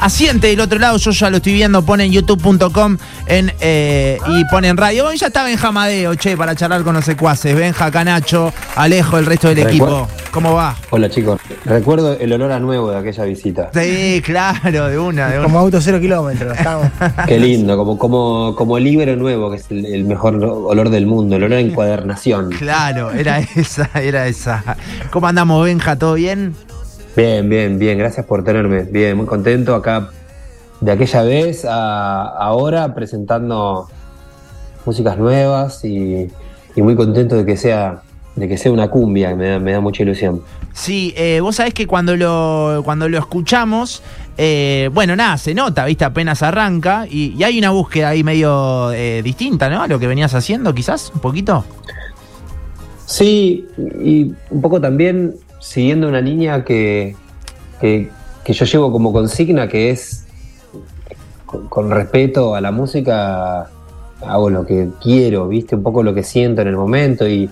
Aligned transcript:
asiente 0.00 0.48
del 0.48 0.60
otro 0.60 0.78
lado, 0.78 0.96
yo 0.96 1.10
ya 1.10 1.30
lo 1.30 1.36
estoy 1.36 1.52
viendo, 1.52 1.82
ponen 1.82 2.10
youtube.com 2.10 2.96
en, 3.26 3.52
eh, 3.60 4.18
y 4.28 4.44
ponen 4.46 4.76
radio. 4.76 5.04
Bueno, 5.04 5.16
ya 5.18 5.26
está 5.28 5.44
Benja 5.44 5.70
Madeo, 5.70 6.14
che, 6.14 6.36
para 6.36 6.54
charlar 6.54 6.82
con 6.82 6.94
los 6.94 7.04
secuaces. 7.04 7.54
Benja, 7.54 7.90
Canacho, 7.90 8.52
Alejo, 8.76 9.18
el 9.18 9.26
resto 9.26 9.48
del 9.48 9.58
Recuer- 9.58 9.68
equipo. 9.68 10.08
¿Cómo 10.30 10.54
va? 10.54 10.76
Hola 10.90 11.10
chicos, 11.10 11.40
recuerdo 11.64 12.12
el 12.12 12.32
olor 12.32 12.52
a 12.52 12.60
nuevo 12.60 12.90
de 12.92 12.98
aquella 12.98 13.24
visita. 13.24 13.70
Sí, 13.74 14.22
claro, 14.24 14.88
de 14.88 14.96
una, 14.98 15.28
de 15.28 15.38
una. 15.38 15.44
Como 15.44 15.58
auto 15.58 15.80
cero 15.80 15.98
kilómetros. 16.00 16.56
Estamos. 16.56 16.86
Qué 17.26 17.38
lindo, 17.38 17.76
como, 17.76 17.98
como, 17.98 18.54
como 18.56 18.78
el 18.78 18.84
libro 18.84 19.16
nuevo, 19.16 19.50
que 19.50 19.56
es 19.56 19.66
el, 19.70 19.84
el 19.86 20.04
mejor 20.04 20.36
olor 20.36 20.88
del 20.90 21.06
mundo, 21.06 21.34
el 21.36 21.42
olor 21.44 21.58
a 21.58 21.60
encuadernación. 21.60 22.50
Claro, 22.50 23.10
era 23.10 23.40
esa, 23.40 23.90
era 23.94 24.26
esa. 24.28 24.76
¿Cómo 25.10 25.26
andamos, 25.26 25.64
Benja? 25.64 25.96
¿Todo 25.96 26.14
bien? 26.14 26.54
Bien, 27.16 27.48
bien, 27.48 27.78
bien, 27.78 27.98
gracias 27.98 28.24
por 28.26 28.44
tenerme. 28.44 28.82
Bien, 28.82 29.16
muy 29.16 29.26
contento 29.26 29.74
acá 29.74 30.10
de 30.80 30.92
aquella 30.92 31.22
vez 31.22 31.64
a 31.64 32.22
ahora 32.22 32.94
presentando 32.94 33.88
músicas 34.86 35.18
nuevas 35.18 35.84
y, 35.84 36.30
y 36.74 36.82
muy 36.82 36.94
contento 36.96 37.36
de 37.36 37.44
que 37.44 37.56
sea 37.56 38.02
de 38.36 38.48
que 38.48 38.56
sea 38.56 38.72
una 38.72 38.88
cumbia, 38.88 39.34
me 39.34 39.48
da, 39.48 39.58
me 39.58 39.72
da 39.72 39.80
mucha 39.80 40.02
ilusión. 40.02 40.40
Sí, 40.72 41.12
eh, 41.16 41.40
vos 41.40 41.56
sabés 41.56 41.74
que 41.74 41.86
cuando 41.86 42.16
lo, 42.16 42.80
cuando 42.84 43.08
lo 43.08 43.18
escuchamos, 43.18 44.02
eh, 44.38 44.88
bueno, 44.94 45.16
nada, 45.16 45.36
se 45.36 45.52
nota, 45.52 45.84
viste, 45.84 46.04
apenas 46.04 46.42
arranca 46.42 47.06
y, 47.10 47.34
y 47.36 47.42
hay 47.42 47.58
una 47.58 47.70
búsqueda 47.70 48.10
ahí 48.10 48.22
medio 48.22 48.92
eh, 48.92 49.20
distinta, 49.22 49.68
¿no? 49.68 49.82
A 49.82 49.88
lo 49.88 49.98
que 49.98 50.06
venías 50.06 50.32
haciendo, 50.32 50.72
quizás, 50.72 51.10
un 51.12 51.20
poquito. 51.20 51.64
Sí, 53.04 53.66
y 54.00 54.32
un 54.50 54.62
poco 54.62 54.80
también 54.80 55.34
siguiendo 55.60 56.08
una 56.08 56.20
línea 56.20 56.64
que, 56.64 57.14
que, 57.80 58.08
que 58.44 58.52
yo 58.52 58.64
llevo 58.64 58.90
como 58.90 59.12
consigna, 59.12 59.68
que 59.68 59.90
es 59.90 60.26
con, 61.46 61.68
con 61.68 61.90
respeto 61.90 62.54
a 62.54 62.60
la 62.60 62.72
música, 62.72 63.68
hago 64.26 64.50
lo 64.50 64.66
que 64.66 64.88
quiero, 65.02 65.46
viste, 65.48 65.76
un 65.76 65.82
poco 65.82 66.02
lo 66.02 66.12
que 66.14 66.22
siento 66.22 66.62
en 66.62 66.68
el 66.68 66.76
momento 66.76 67.28
y, 67.28 67.48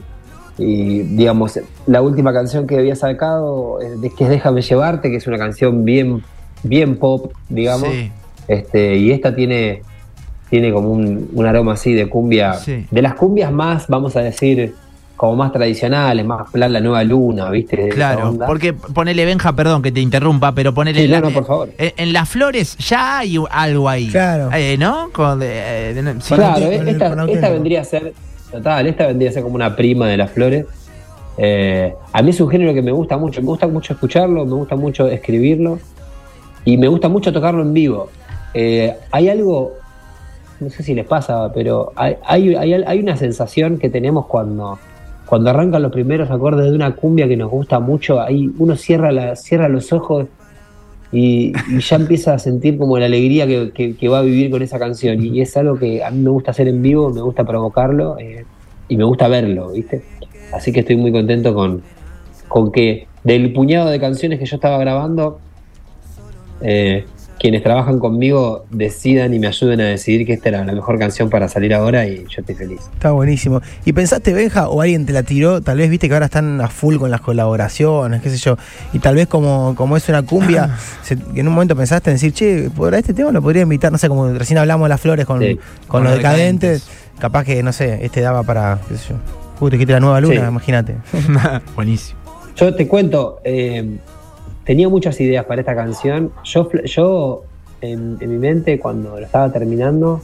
y, 0.59 1.01
digamos, 1.03 1.61
la 1.87 2.03
última 2.03 2.33
canción 2.33 2.67
que 2.67 2.79
había 2.79 2.97
sacado, 2.97 3.81
es 3.81 4.13
que 4.15 4.25
es 4.25 4.31
Déjame 4.31 4.63
llevarte, 4.63 5.11
que 5.11 5.17
es 5.17 5.27
una 5.27 5.39
canción 5.39 5.85
bien, 5.85 6.23
bien 6.63 6.97
pop, 6.97 7.33
digamos, 7.49 7.89
Sí. 7.91 8.11
este, 8.49 8.97
y 8.97 9.11
esta 9.13 9.35
tiene, 9.35 9.83
tiene 10.51 10.73
como 10.73 10.91
un, 10.91 11.29
un 11.33 11.47
aroma 11.47 11.75
así 11.75 11.93
de 11.93 12.09
cumbia, 12.09 12.55
Sí. 12.55 12.87
de 12.91 13.03
las 13.03 13.15
cumbias 13.15 13.53
más, 13.53 13.87
vamos 13.89 14.17
a 14.17 14.21
decir, 14.21 14.75
como 15.19 15.35
más 15.37 15.53
tradicionales, 15.53 16.25
más 16.25 16.49
plan 16.51 16.73
la 16.73 16.81
nueva 16.81 17.03
luna, 17.05 17.51
¿viste? 17.51 17.89
Claro, 17.91 18.35
porque 18.47 18.73
ponele 18.73 19.25
Benja, 19.27 19.53
perdón 19.53 19.83
que 19.83 19.91
te 19.93 20.01
interrumpa, 20.01 20.53
pero 20.53 20.73
ponele. 20.73 21.01
Sí, 21.01 21.05
en 21.07 21.11
no, 21.11 21.17
la- 21.21 21.29
no, 21.29 21.35
por 21.35 21.45
favor. 21.45 21.69
En, 21.77 21.93
en 21.97 22.13
las 22.15 22.29
flores 22.29 22.77
ya 22.79 23.19
hay 23.19 23.37
algo 23.51 23.89
ahí. 23.89 24.09
Claro. 24.09 24.49
Eh, 24.55 24.77
¿No? 24.79 25.11
Con, 25.13 25.41
eh, 25.43 25.93
de- 25.95 26.21
sí. 26.23 26.35
Claro, 26.35 26.65
el- 26.65 26.89
esta, 26.89 27.09
el 27.13 27.29
esta 27.31 27.51
vendría 27.51 27.81
a 27.81 27.85
ser, 27.85 28.15
total, 28.53 28.87
esta 28.87 29.09
vendría 29.09 29.31
a 29.31 29.33
ser 29.33 29.43
como 29.43 29.57
una 29.57 29.75
prima 29.75 30.07
de 30.07 30.17
las 30.17 30.31
flores. 30.31 30.65
Eh, 31.37 31.93
a 32.13 32.23
mí 32.23 32.31
es 32.31 32.41
un 32.41 32.49
género 32.49 32.73
que 32.73 32.83
me 32.83 32.93
gusta 32.93 33.17
mucho, 33.17 33.41
me 33.43 33.49
gusta 33.49 33.67
mucho 33.69 33.93
escucharlo, 33.93 34.45
me 34.47 34.55
gusta 34.55 34.77
mucho 34.77 35.09
escribirlo 35.09 35.79
y 36.65 36.77
me 36.77 36.89
gusta 36.89 37.09
mucho 37.09 37.33
tocarlo 37.33 37.63
en 37.63 37.75
vivo. 37.75 38.09
Eh, 38.55 38.95
hay 39.11 39.29
algo, 39.29 39.73
no 40.61 40.71
sé 40.71 40.83
si 40.83 40.95
les 40.95 41.07
pasa, 41.07 41.53
pero 41.53 41.93
hay, 41.97 42.17
hay, 42.25 42.55
hay, 42.55 42.73
hay 42.75 42.99
una 43.01 43.17
sensación 43.17 43.79
que 43.79 43.89
tenemos 43.91 44.27
cuando, 44.27 44.79
cuando 45.29 45.51
arrancan 45.51 45.83
los 45.83 45.93
primeros 45.93 46.31
acordes 46.31 46.71
de 46.71 46.75
una 46.75 46.95
cumbia 46.97 47.29
que 47.29 47.37
nos 47.37 47.51
gusta 47.51 47.81
mucho, 47.81 48.21
ahí 48.21 48.51
uno 48.59 48.77
cierra, 48.77 49.13
la, 49.13 49.37
cierra 49.37 49.69
los 49.69 49.93
ojos 49.93 50.27
y, 51.13 51.53
ya 51.79 51.97
empieza 51.97 52.35
a 52.35 52.39
sentir 52.39 52.79
como 52.79 52.99
la 52.99 53.07
alegría 53.07 53.47
que 53.47 54.09
va 54.09 54.21
a 54.21 54.23
vivir 54.23 54.51
con 54.51 54.63
esa 54.63 54.79
canción. 54.79 55.23
Y 55.23 55.41
es 55.41 55.57
algo 55.57 55.79
que 55.79 56.03
a 56.03 56.11
mí 56.11 56.23
me 56.23 56.31
gusta 56.31 56.53
hacer 56.53 56.69
en 56.69 56.81
vivo, 56.81 57.11
me 57.11 57.21
gusta 57.21 57.45
provocarlo 57.45 58.19
eh, 58.19 58.45
y 58.89 58.97
me 58.97 59.05
gusta 59.05 59.29
verlo, 59.29 59.73
¿viste? 59.73 60.03
Así 60.53 60.73
que 60.73 60.81
estoy 60.81 60.97
muy 60.97 61.13
contento 61.13 61.55
con, 61.55 61.83
con 62.49 62.73
que 62.73 63.07
del 63.23 63.53
puñado 63.53 63.91
de 63.91 64.01
canciones 64.01 64.39
que 64.39 64.47
yo 64.47 64.57
estaba 64.57 64.79
grabando, 64.79 65.41
eh, 66.63 67.05
quienes 67.39 67.63
trabajan 67.63 67.99
conmigo 68.01 68.65
decidan 68.71 69.33
y 69.35 69.39
me 69.39 69.47
ayuden 69.47 69.81
a 69.81 69.85
decidir 69.85 70.27
que 70.27 70.33
esta 70.33 70.49
era 70.49 70.65
la 70.65 70.73
mejor 70.73 70.99
canción 70.99 71.31
para 71.31 71.49
salir 71.49 71.73
ahora 71.75 72.07
y 72.07 72.19
yo 72.29 72.41
estoy 72.41 72.55
feliz. 72.55 72.81
Está 72.95 73.13
buenísimo. 73.13 73.61
¿Y 73.85 73.93
pensaste, 73.93 74.33
Benja, 74.33 74.69
o 74.69 74.81
alguien 74.83 75.07
te 75.07 75.13
la 75.13 75.23
tiró? 75.23 75.61
Tal 75.61 75.79
vez 75.79 75.89
viste 75.89 76.09
que 76.09 76.15
ahora 76.15 76.27
están 76.27 76.61
a 76.61 76.69
full 76.69 76.97
con 76.97 77.11
las 77.11 77.21
colaboraciones, 77.21 78.21
qué 78.23 78.31
sé 78.31 78.37
yo. 78.39 78.57
Y 78.93 78.99
tal 78.99 79.15
vez 79.15 79.27
como, 79.29 79.75
como 79.77 79.97
es 79.97 80.09
una 80.09 80.23
cumbia, 80.23 80.77
se- 81.03 81.17
que 81.17 81.41
en 81.41 81.49
un 81.49 81.55
momento 81.55 81.77
pensaste 81.77 82.11
en 82.11 82.17
decir, 82.17 82.33
che, 82.33 82.71
por 82.75 82.95
este 82.95 83.15
tema 83.15 83.31
lo 83.33 83.41
podría 83.41 83.63
invitar, 83.63 83.93
no 83.93 83.99
sé, 83.99 84.09
como 84.09 84.29
recién 84.33 84.59
hablamos 84.59 84.87
de 84.87 84.89
las 84.91 85.01
flores 85.01 85.25
con, 85.27 85.41
Sí. 85.41 85.55
con, 85.57 85.87
Con 85.89 86.03
los 86.05 86.11
los 86.13 86.19
decadentes. 86.19 86.83
Decadentes. 86.85 87.19
Capaz 87.21 87.45
que, 87.45 87.63
no 87.63 87.73
sé, 87.73 88.05
este 88.05 88.21
daba 88.21 88.43
para, 88.43 88.79
qué 88.89 88.97
sé 88.97 89.09
yo. 89.11 89.17
Uy, 89.61 89.71
te 89.71 89.79
quité 89.79 89.93
la 89.93 90.01
nueva 90.01 90.21
luna, 90.21 90.41
Sí. 90.43 90.47
imagínate. 90.49 90.95
Buenísimo. 91.75 92.19
Yo 92.57 92.75
te 92.75 92.87
cuento, 92.89 93.41
eh, 93.45 93.97
tenía 94.69 94.87
muchas 94.91 95.19
ideas 95.21 95.47
para 95.47 95.63
esta 95.63 95.75
canción. 95.75 96.31
Yo, 96.45 96.71
yo 96.85 97.43
en, 97.81 98.19
en 98.21 98.31
mi 98.31 98.37
mente, 98.37 98.79
cuando 98.79 99.19
lo 99.19 99.25
estaba 99.25 99.51
terminando, 99.51 100.21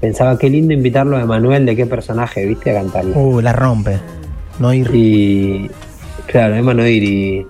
pensaba 0.00 0.36
qué 0.36 0.50
lindo 0.50 0.74
invitarlo 0.74 1.16
a 1.16 1.22
Emanuel 1.22 1.64
de 1.64 1.76
qué 1.76 1.86
personaje, 1.86 2.44
viste, 2.44 2.72
a 2.76 2.82
cantarlo. 2.82 3.16
Uh, 3.16 3.40
la 3.40 3.52
rompe. 3.52 3.98
No 4.58 4.74
ir. 4.74 4.90
Y 4.92 5.70
claro, 6.26 6.56
Emanuel 6.56 7.04
y, 7.04 7.46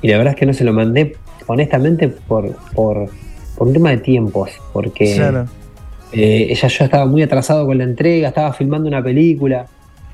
y 0.00 0.08
la 0.08 0.16
verdad 0.16 0.32
es 0.32 0.38
que 0.40 0.46
no 0.46 0.54
se 0.54 0.64
lo 0.64 0.72
mandé, 0.72 1.14
honestamente, 1.46 2.08
por, 2.08 2.50
por, 2.74 3.10
por 3.54 3.66
un 3.66 3.74
tema 3.74 3.90
de 3.90 3.98
tiempos, 3.98 4.50
porque 4.72 5.14
Claro. 5.14 5.44
eh, 6.12 6.46
ella 6.48 6.68
yo 6.68 6.84
estaba 6.86 7.04
muy 7.04 7.22
atrasado 7.22 7.66
con 7.66 7.76
la 7.76 7.84
entrega, 7.84 8.28
estaba 8.28 8.54
filmando 8.54 8.88
una 8.88 9.02
película, 9.02 9.66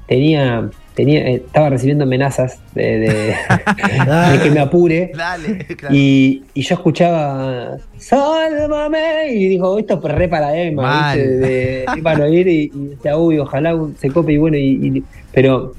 tenía, 0.09 0.69
tenía, 0.95 1.21
eh, 1.29 1.35
estaba 1.47 1.71
recibiendo 1.71 2.05
amenazas 2.05 2.59
de, 2.75 2.99
de- 3.01 3.35
de 4.33 4.43
que 4.43 4.51
me 4.51 4.61
apure. 4.61 5.11
Dale, 5.17 5.59
claro. 5.77 5.95
Y, 5.95 6.45
y 6.55 6.63
yo 6.63 6.75
escuchaba 6.75 7.77
Sálvame 7.99 9.33
y 9.33 9.49
dijo, 9.49 9.79
esto 9.79 10.01
es 10.05 10.13
re 10.15 10.29
para 10.29 10.57
Emma, 10.57 10.83
Mal. 10.83 11.19
¿viste? 11.19 11.33
De, 11.37 11.47
de 11.47 11.85
Emma 11.97 12.29
ir 12.29 12.49
y, 12.49 12.71
y 12.75 12.87
decía, 12.89 13.17
uy, 13.17 13.39
ojalá 13.39 13.77
se 13.99 14.11
cope 14.11 14.33
y 14.33 14.39
bueno, 14.39 14.57
y, 14.57 14.89
y- 14.99 15.05
pero 15.33 15.73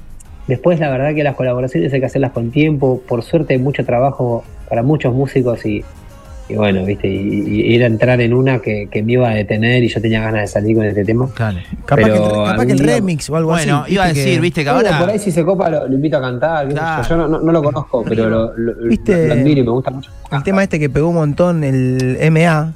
después 0.46 0.78
la 0.80 0.90
verdad 0.90 1.14
que 1.14 1.24
las 1.24 1.34
colaboraciones 1.34 1.92
hay 1.92 2.00
que 2.00 2.06
hacerlas 2.06 2.32
con 2.32 2.50
tiempo, 2.50 3.02
por 3.08 3.22
suerte 3.22 3.54
hay 3.54 3.60
mucho 3.60 3.84
trabajo 3.84 4.44
para 4.68 4.82
muchos 4.82 5.14
músicos 5.14 5.64
y, 5.66 5.84
y 6.48 6.54
bueno, 6.54 6.84
viste, 6.84 7.08
y, 7.08 7.42
y 7.70 7.74
era 7.74 7.86
entrar 7.86 8.20
en 8.20 8.32
una 8.32 8.60
que, 8.60 8.88
que 8.90 9.02
me 9.02 9.12
iba 9.14 9.28
a 9.30 9.34
detener 9.34 9.82
y 9.82 9.88
yo 9.88 10.00
tenía 10.00 10.20
ganas 10.20 10.42
de 10.42 10.46
salir 10.46 10.76
con 10.76 10.84
este 10.86 11.04
tema. 11.04 11.28
Claro. 11.34 11.58
Capaz, 11.84 12.02
Pero 12.02 12.06
que, 12.14 12.18
el- 12.20 12.28
capaz 12.30 12.44
que 12.44 12.52
el 12.52 12.60
algún 12.70 12.76
día- 12.86 12.94
remix 12.96 13.30
o 13.30 13.36
algo 13.36 13.50
Bueno, 13.50 13.82
así. 13.82 13.92
iba 13.94 14.04
a 14.04 14.08
decir, 14.08 14.24
que- 14.34 14.40
viste 14.40 14.64
que 14.64 14.70
Bueno, 14.70 14.88
ahora. 14.88 15.00
por 15.00 15.10
ahí 15.10 15.18
si 15.18 15.32
se 15.32 15.44
copa 15.44 15.68
lo, 15.70 15.88
lo 15.88 15.94
invito 15.94 16.16
a 16.18 16.20
cantar. 16.20 16.68
Claro. 16.68 17.08
yo 17.08 17.16
no, 17.16 17.28
no- 17.28 17.40
no 17.40 17.52
lo 17.52 17.62
conozco, 17.62 18.04
pero 18.08 18.28
lo, 18.28 18.56
lo- 18.56 18.88
¿Viste? 18.88 19.26
lo 19.28 19.34
admiro 19.34 19.60
y 19.60 19.64
me 19.64 19.70
gusta 19.70 19.90
mucho. 19.90 20.10
El 20.30 20.42
tema 20.42 20.62
este 20.62 20.78
que 20.78 20.88
pegó 20.88 21.08
un 21.08 21.16
montón, 21.16 21.64
el 21.64 22.16
MA. 22.30 22.72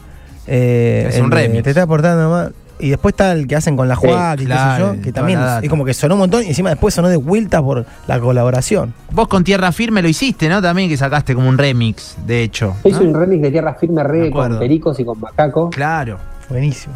eh, 0.47 1.07
Es 1.09 1.19
un 1.19 1.27
el 1.27 1.31
remix. 1.31 1.63
Te 1.63 1.71
está 1.71 1.83
aportando 1.83 2.29
más. 2.31 2.51
Y 2.81 2.91
después 2.91 3.13
está 3.13 3.33
el 3.33 3.47
que 3.47 3.57
hacen 3.57 3.77
con 3.77 3.89
la 3.89 3.97
Sí, 3.97 4.07
Juac 4.07 4.41
y 4.41 4.45
claro, 4.47 4.85
qué 4.87 4.91
sé 4.93 4.97
yo, 4.99 5.03
que 5.05 5.13
también 5.13 5.41
es 5.63 5.69
como 5.71 5.85
que 5.85 5.95
sonó 5.95 6.15
un 6.15 6.21
montón 6.21 6.43
y 6.45 6.47
encima 6.49 6.71
después 6.71 6.95
sonó 6.95 7.09
de 7.09 7.17
vuelta 7.17 7.63
por 7.63 7.85
la 8.07 8.19
colaboración. 8.21 8.95
Vos 9.13 9.29
con 9.29 9.45
Tierra 9.45 9.73
Firme 9.73 10.03
lo 10.03 10.09
hiciste, 10.09 10.49
¿no? 10.49 10.61
También 10.63 10.89
que 10.89 10.97
sacaste 10.97 11.35
como 11.35 11.49
un 11.49 11.59
remix, 11.59 12.17
de 12.27 12.43
hecho. 12.43 12.75
Yo 12.85 12.91
hice 12.91 13.03
¿no? 13.05 13.11
un 13.11 13.15
remix 13.15 13.43
de 13.43 13.51
Tierra 13.51 13.75
Firme 13.75 13.97
Me 13.97 14.05
re 14.05 14.31
con 14.31 14.59
Pericos 14.59 14.99
y 15.01 15.05
con 15.05 15.21
Macaco, 15.21 15.71
Claro. 15.71 16.19
Buenísimo. 16.49 16.95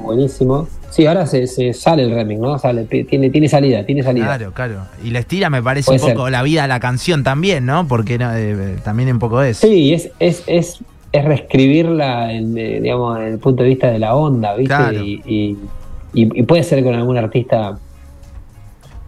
buenísimo. 0.00 0.66
Sí, 0.90 1.06
ahora 1.06 1.26
se, 1.26 1.46
se 1.46 1.72
sale 1.74 2.04
el 2.04 2.14
remix, 2.14 2.40
¿no? 2.40 2.58
Sale, 2.58 2.84
tiene, 2.84 3.28
tiene 3.30 3.48
salida, 3.48 3.84
tiene 3.84 4.02
salida. 4.02 4.24
Claro, 4.26 4.52
claro. 4.52 4.74
Y 5.02 5.10
la 5.10 5.18
estira 5.18 5.50
me 5.50 5.62
parece 5.62 5.86
Puede 5.86 6.00
un 6.02 6.10
poco 6.12 6.24
ser. 6.24 6.32
la 6.32 6.42
vida 6.42 6.62
de 6.62 6.68
la 6.68 6.80
canción 6.80 7.22
también, 7.22 7.66
¿no? 7.66 7.86
Porque 7.86 8.16
no, 8.16 8.34
eh, 8.34 8.76
también 8.84 9.10
un 9.10 9.18
poco 9.18 9.42
es. 9.42 9.58
Sí, 9.58 9.92
es, 9.92 10.10
es, 10.20 10.42
es, 10.46 10.78
es 11.14 11.24
reescribirla 11.24 12.32
en, 12.32 12.58
eh, 12.58 12.80
digamos, 12.80 13.16
en 13.18 13.24
el 13.34 13.38
punto 13.38 13.62
de 13.62 13.68
vista 13.68 13.86
de 13.90 13.98
la 14.00 14.16
onda, 14.16 14.54
¿viste? 14.56 14.74
Claro. 14.74 15.00
Y, 15.02 15.22
y, 15.24 15.56
y- 16.12 16.40
y 16.40 16.42
puede 16.42 16.62
ser 16.64 16.82
con 16.82 16.94
algún 16.94 17.16
artista 17.16 17.78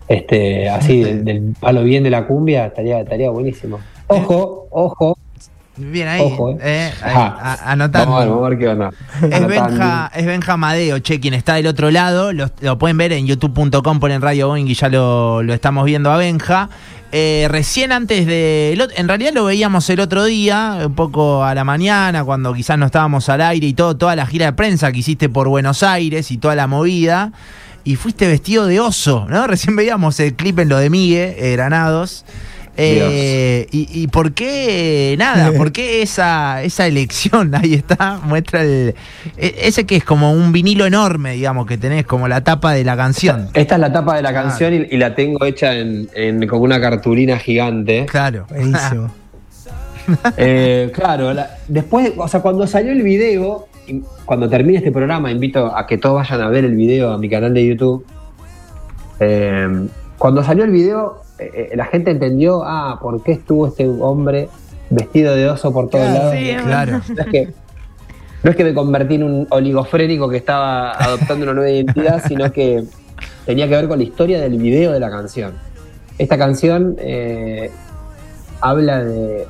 este 0.09 0.69
así 0.69 1.03
del, 1.03 1.25
del 1.25 1.55
palo 1.59 1.83
bien 1.83 2.05
de 2.05 2.11
la 2.11 2.27
cumbia, 2.27 2.67
estaría, 2.67 3.01
estaría 3.01 3.31
buenísimo. 3.31 3.81
Ojo, 4.07 4.69
ojo. 4.71 5.19
Bien 5.79 6.09
ahí, 6.09 6.23
Ojo, 6.23 6.53
eh. 6.53 6.57
eh, 6.63 6.91
ahí, 7.03 7.11
Ajá. 7.15 7.37
a- 7.39 7.73
anotando. 7.73 8.13
Vamos 8.13 8.17
a 8.17 8.25
ver, 8.25 8.29
vamos 8.31 8.47
a 8.47 8.49
ver 8.49 8.59
qué 8.59 8.69
onda. 8.69 8.91
Es. 9.37 9.47
Benja, 9.47 10.11
es 10.17 10.25
Benja 10.27 10.57
Madeo, 10.57 10.99
che, 11.01 11.21
quien 11.21 11.35
está 11.35 11.55
del 11.57 11.67
otro 11.67 11.91
lado. 11.91 12.33
Lo, 12.33 12.47
lo 12.63 12.79
pueden 12.79 12.97
ver 12.97 13.13
en 13.13 13.27
youtube.com, 13.27 14.01
ponen 14.01 14.23
Radio 14.23 14.49
Boeing 14.49 14.67
y 14.69 14.75
ya 14.75 14.89
lo, 14.89 15.43
lo 15.43 15.53
estamos 15.53 15.85
viendo 15.85 16.11
a 16.11 16.17
Benja. 16.17 16.71
Eh, 17.13 17.47
recién 17.51 17.93
antes 17.93 18.27
de. 18.27 18.77
En 18.97 19.09
realidad 19.09 19.33
lo 19.33 19.45
veíamos 19.45 19.89
el 19.91 20.01
otro 20.01 20.25
día, 20.25 20.79
un 20.87 20.95
poco 20.95 21.45
a 21.45 21.55
la 21.55 21.65
mañana, 21.65 22.25
cuando 22.25 22.53
quizás 22.53 22.79
no 22.79 22.87
estábamos 22.87 23.29
al 23.29 23.41
aire 23.41 23.67
y 23.67 23.75
todo, 23.75 23.97
toda 23.97 24.17
la 24.17 24.27
gira 24.27 24.47
de 24.47 24.53
prensa 24.53 24.91
que 24.93 24.99
hiciste 24.99 25.29
por 25.29 25.49
Buenos 25.49 25.83
Aires 25.83 26.31
y 26.31 26.39
toda 26.39 26.55
la 26.55 26.67
movida. 26.67 27.33
Y 27.85 27.95
fuiste 27.95 28.27
vestido 28.27 28.67
de 28.67 28.81
oso, 28.81 29.27
¿no? 29.29 29.47
Recién 29.47 29.77
veíamos 29.77 30.19
el 30.19 30.35
clip 30.35 30.59
en 30.59 30.69
lo 30.69 30.79
de 30.79 30.91
Migue, 30.91 31.37
eh, 31.39 31.53
Granados. 31.53 32.25
Eh, 32.79 33.67
y, 33.71 33.89
y 34.03 34.07
por 34.09 34.33
qué, 34.33 35.15
nada, 35.19 35.53
por 35.57 35.73
qué 35.73 36.03
esa, 36.03 36.63
esa 36.63 36.87
elección? 36.87 37.55
Ahí 37.55 37.75
está, 37.75 38.21
muestra 38.25 38.63
el. 38.63 38.95
e- 39.37 39.55
Ese 39.63 39.87
que 39.87 39.97
es 39.97 40.05
como 40.05 40.33
un 40.33 40.53
vinilo 40.53 40.85
enorme, 40.87 41.33
digamos, 41.33 41.67
que 41.67 41.79
tenés 41.79 42.05
como 42.05 42.29
la 42.29 42.43
tapa 42.45 42.73
de 42.73 42.85
la 42.85 42.97
canción. 42.97 43.49
Esta 43.55 43.77
es 43.77 43.81
la 43.81 43.93
tapa 43.93 44.17
de 44.17 44.23
la 44.23 44.29
Ah. 44.31 44.35
canción 44.35 44.75
y, 44.75 44.87
y 44.95 44.97
la 44.99 45.15
tengo 45.15 45.45
hecha 45.47 45.75
en, 45.75 46.09
en- 46.15 46.47
con 46.47 46.61
una 46.61 46.81
cartulina 46.81 47.39
gigante. 47.39 48.07
Claro. 48.07 48.47
Buenísimo. 48.51 49.11
Eh, 50.37 50.91
claro, 50.95 51.33
la- 51.33 51.57
después, 51.69 52.13
o 52.17 52.29
sea, 52.29 52.41
cuando 52.41 52.67
salió 52.67 52.93
el 52.93 53.03
video, 53.03 53.69
y 53.89 54.03
cuando 54.25 54.49
termine 54.49 54.79
este 54.79 54.93
programa, 54.93 55.31
invito 55.31 55.75
a 55.77 55.87
que 55.87 55.97
todos 55.99 56.17
vayan 56.17 56.41
a 56.43 56.49
ver 56.49 56.65
el 56.65 56.75
video 56.77 57.13
a 57.13 57.19
mi 57.19 57.29
canal 57.29 57.55
de 57.55 57.67
YouTube. 57.67 58.05
Eh, 59.21 59.67
cuando 60.19 60.43
salió 60.43 60.65
el 60.65 60.71
video, 60.71 61.21
eh, 61.39 61.69
eh, 61.73 61.77
la 61.77 61.87
gente 61.87 62.11
entendió, 62.11 62.63
ah, 62.65 62.99
¿por 63.01 63.23
qué 63.23 63.33
estuvo 63.33 63.67
este 63.67 63.87
hombre 63.87 64.49
vestido 64.91 65.35
de 65.35 65.49
oso 65.49 65.73
por 65.73 65.89
todos 65.91 66.07
Claro, 66.07 66.19
lados? 66.19 66.35
sí, 66.37 66.57
Claro. 66.65 67.01
No 67.15 67.23
es 67.23 67.27
que 67.29 67.53
no 68.43 68.51
es 68.51 68.57
que 68.57 68.65
me 68.65 68.75
convertí 68.75 69.17
en 69.17 69.25
un 69.25 69.47
oligofrénico 69.51 70.29
que 70.29 70.37
estaba 70.37 70.93
adoptando 70.93 71.45
una 71.45 71.55
nueva 71.55 71.71
identidad, 71.71 72.23
sino 72.29 72.53
que 72.53 72.85
tenía 73.45 73.69
que 73.69 73.75
ver 73.75 73.89
con 73.89 73.99
la 73.99 74.05
historia 74.05 74.41
del 74.41 74.57
video 74.59 74.93
de 74.93 75.01
la 75.01 75.11
canción. 75.11 75.55
Esta 76.17 76.39
canción 76.39 76.95
eh, 76.99 77.71
habla 78.61 79.03
de, 79.03 79.47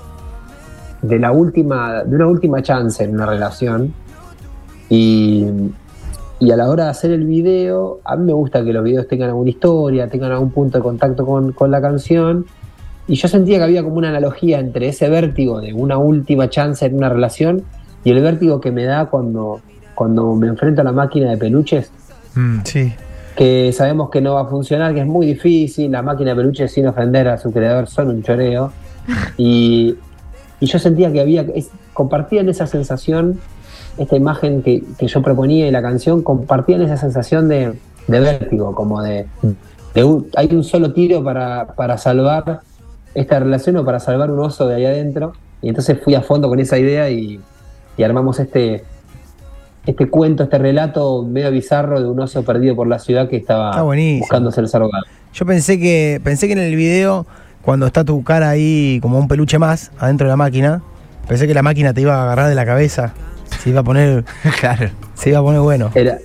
de 1.03 1.19
la 1.19 1.31
última, 1.33 2.05
de 2.05 2.17
una 2.17 2.27
última 2.27 2.63
chance 2.63 3.05
en 3.05 3.15
una 3.15 3.27
relación. 3.27 3.93
Y, 4.89 5.47
y 6.39 6.51
a 6.51 6.57
la 6.57 6.69
hora 6.69 6.85
de 6.85 6.91
hacer 6.91 7.11
el 7.13 7.25
video, 7.25 8.01
a 8.05 8.17
mí 8.17 8.25
me 8.25 8.33
gusta 8.33 8.63
que 8.65 8.73
los 8.73 8.85
videos 8.85 9.09
tengan 9.09 9.31
alguna 9.31 9.51
historia, 9.51 10.09
tengan 10.09 10.33
algún 10.33 10.51
punto 10.51 10.79
de 10.79 10.83
contacto 10.85 11.25
con, 11.25 11.53
con 11.53 11.71
la 11.71 11.81
canción. 11.81 12.45
Y 13.09 13.15
yo 13.15 13.29
sentía 13.29 13.59
que 13.59 13.65
había 13.65 13.83
como 13.83 13.97
una 13.97 14.09
analogía 14.09 14.59
entre 14.59 14.89
ese 14.89 15.09
vértigo 15.09 15.61
de 15.61 15.73
una 15.73 15.97
última 15.97 16.51
chance 16.51 16.85
en 16.85 16.97
una 16.97 17.09
relación 17.09 17.63
y 18.05 18.11
el 18.11 18.21
vértigo 18.23 18.61
que 18.61 18.71
me 18.73 18.85
da 18.85 19.07
cuando, 19.07 19.61
cuando 19.95 20.35
me 20.35 20.49
enfrento 20.49 20.81
a 20.81 20.85
la 20.85 20.93
máquina 20.93 21.31
de 21.31 21.37
peluches, 21.37 21.91
Mm. 22.35 22.59
Sí. 22.65 22.93
que 23.35 23.73
sabemos 23.73 24.11
que 24.11 24.21
no 24.21 24.35
va 24.35 24.43
a 24.43 24.47
funcionar, 24.47 24.93
que 24.93 25.01
es 25.01 25.07
muy 25.07 25.25
difícil, 25.27 25.91
la 25.93 26.03
máquina 26.03 26.31
de 26.33 26.37
peluches 26.37 26.71
sin 26.71 26.87
ofender 26.87 27.29
a 27.29 27.39
su 27.39 27.51
creador 27.51 27.87
son 27.87 28.09
un 28.09 28.23
choreo. 28.23 28.73
Y, 29.39 29.95
y 30.61 30.67
yo 30.67 30.79
sentía 30.79 31.11
que 31.13 31.21
había, 31.21 31.47
es- 31.55 31.71
compartían 31.95 32.49
esa 32.51 32.67
sensación, 32.67 33.39
esta 33.99 34.17
imagen 34.17 34.63
que, 34.63 34.83
que 34.99 35.07
yo 35.07 35.23
proponía 35.23 35.67
y 35.67 35.71
la 35.71 35.83
canción, 35.83 36.23
compartían 36.23 36.83
esa 36.83 36.97
sensación 36.97 37.49
de, 37.49 37.75
de 38.09 38.21
vértigo, 38.21 38.75
como 38.75 39.03
de, 39.03 39.27
de 39.95 40.05
un- 40.05 40.27
hay 40.37 40.49
un 40.53 40.65
solo 40.65 40.93
tiro 40.93 41.23
para, 41.25 41.69
para 41.77 41.97
salvar 41.99 42.61
esta 43.15 43.39
relación 43.39 43.77
o 43.77 43.85
para 43.85 43.99
salvar 44.01 44.31
un 44.31 44.41
oso 44.41 44.69
de 44.69 44.75
ahí 44.77 44.85
adentro. 44.85 45.33
Y 45.63 45.69
entonces 45.71 45.99
fui 46.05 46.15
a 46.15 46.21
fondo 46.21 46.49
con 46.49 46.61
esa 46.61 46.79
idea 46.79 47.09
y, 47.11 47.41
y 47.97 48.03
armamos 48.03 48.39
este, 48.39 48.85
este 49.87 50.09
cuento, 50.11 50.43
este 50.43 50.59
relato 50.59 51.23
medio 51.23 51.51
bizarro 51.51 52.01
de 52.01 52.09
un 52.09 52.21
oso 52.21 52.43
perdido 52.45 52.77
por 52.77 52.87
la 52.89 52.99
ciudad 52.99 53.29
que 53.29 53.37
estaba 53.37 53.71
buscando 54.21 54.51
ser 54.51 54.69
salvado. 54.69 55.05
Yo 55.33 55.47
pensé 55.47 55.79
que 55.79 56.21
pensé 56.23 56.47
que 56.47 56.53
en 56.53 56.59
el 56.59 56.77
video, 56.77 57.27
cuando 57.63 57.87
está 57.87 58.05
tu 58.05 58.23
cara 58.23 58.51
ahí 58.51 58.99
como 59.01 59.19
un 59.19 59.29
peluche 59.29 59.59
más 59.59 59.93
adentro 59.99 60.27
de 60.27 60.31
la 60.33 60.37
máquina, 60.37 60.83
pensé 61.29 61.47
que 61.47 61.55
la 61.55 61.63
máquina 61.63 61.95
te 61.95 62.03
iba 62.03 62.17
a 62.17 62.23
agarrar 62.25 62.49
de 62.49 62.55
la 62.55 62.67
cabeza. 62.67 63.15
Se 63.63 63.71
iba 63.71 63.81
a 63.81 63.85
poner, 63.85 64.25
Claro. 64.61 64.91
se 65.15 65.31
iba 65.31 65.39
a 65.39 65.43
poner 65.43 65.61
bueno. 65.61 65.91
Era, 65.95 66.19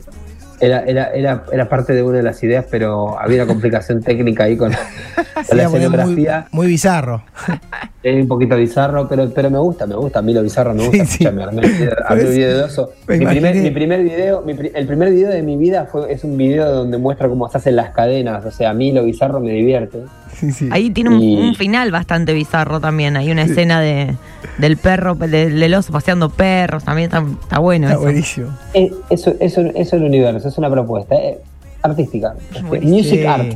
era, 0.59 0.83
era, 0.85 1.05
era, 1.11 1.43
era 1.51 1.69
parte 1.69 1.93
de 1.93 2.03
una 2.03 2.17
de 2.17 2.23
las 2.23 2.41
ideas, 2.43 2.65
pero 2.69 3.19
había 3.19 3.43
una 3.43 3.51
complicación 3.51 4.01
técnica 4.03 4.43
ahí 4.43 4.55
con, 4.57 4.71
con 4.71 5.57
la 5.57 5.63
iba 5.63 5.65
a 5.65 5.71
poner 5.71 5.89
muy, 5.89 5.97
escenografía. 5.97 6.47
muy 6.51 6.67
bizarro. 6.67 7.23
Es 8.03 8.19
un 8.19 8.27
poquito 8.27 8.55
bizarro, 8.55 9.07
pero, 9.07 9.29
pero 9.29 9.51
me 9.51 9.59
gusta, 9.59 9.85
me 9.85 9.93
gusta. 9.93 10.17
A 10.17 10.21
mí 10.23 10.33
lo 10.33 10.41
bizarro 10.41 10.73
me 10.73 10.87
gusta. 10.87 11.05
Sí, 11.05 11.17
sí. 11.19 11.23
Escuchame, 11.23 11.43
armé, 11.43 11.61
armé 12.03 12.23
un 12.23 12.31
video 12.31 12.57
de 12.57 12.63
oso. 12.63 12.93
Me 13.07 13.19
Mi 13.19 13.25
primer, 13.27 13.55
mi 13.55 13.69
primer 13.69 14.01
video, 14.01 14.41
mi 14.41 14.53
el 14.73 14.87
primer 14.87 15.11
video 15.11 15.29
de 15.29 15.43
mi 15.43 15.55
vida 15.55 15.85
fue, 15.85 16.11
es 16.11 16.23
un 16.23 16.35
video 16.35 16.71
donde 16.71 16.97
muestra 16.97 17.29
cómo 17.29 17.47
se 17.47 17.59
hacen 17.59 17.75
las 17.75 17.91
cadenas. 17.91 18.43
O 18.43 18.49
sea, 18.49 18.71
a 18.71 18.73
mí 18.73 18.91
lo 18.91 19.03
bizarro 19.03 19.39
me 19.39 19.51
divierte. 19.51 19.99
Sí, 20.41 20.51
sí. 20.51 20.69
Ahí 20.71 20.89
tiene 20.89 21.11
un, 21.11 21.21
Y- 21.21 21.39
un 21.49 21.53
final 21.55 21.91
bastante 21.91 22.33
bizarro 22.33 22.79
también. 22.81 23.15
Hay 23.15 23.31
una 23.31 23.43
escena 23.43 23.79
de, 23.79 24.15
del 24.57 24.75
perro, 24.77 25.13
del, 25.15 25.59
del 25.59 25.73
oso 25.75 25.93
paseando 25.93 26.29
perros. 26.31 26.83
También 26.83 27.05
está, 27.09 27.23
está 27.43 27.59
bueno 27.59 27.85
Está 27.85 27.93
eso. 27.93 28.01
buenísimo. 28.03 28.47
Eh, 28.73 28.91
Eso, 29.11 29.33
eso, 29.39 29.61
eso 29.61 29.71
es 29.75 29.93
el 29.93 30.03
universo, 30.03 30.47
es 30.47 30.57
una 30.57 30.69
propuesta 30.69 31.13
eh, 31.15 31.37
artística. 31.83 32.33
Este, 32.53 32.81
music 32.81 33.19
Sí. 33.21 33.25
art. 33.25 33.53